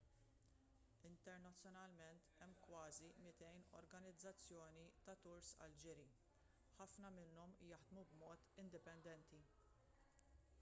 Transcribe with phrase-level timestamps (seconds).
[1.07, 3.51] internazzjonalment hemm kważi 200
[3.81, 6.07] organizzazzjoni ta' turs għall-ġiri
[6.79, 9.43] ħafna minnhom jaħdmu b'mod indipendenti